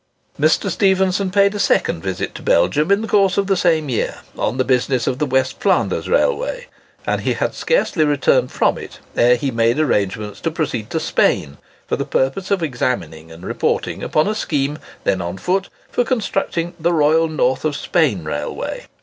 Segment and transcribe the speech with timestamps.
[0.39, 0.71] Mr.
[0.71, 4.57] Stephenson paid a second visit to Belgium in the course of the same year, on
[4.57, 6.65] the business of the West Flanders Railway;
[7.05, 11.59] and he had scarcely returned from it ere he made arrangements to proceed to Spain,
[11.85, 16.73] for the purpose of examining and reporting upon a scheme then on foot for constructing
[16.79, 18.87] "the Royal North of Spain Railway."